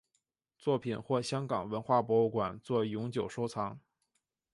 [0.57, 3.79] 作品获香港文化博物馆作永久收藏。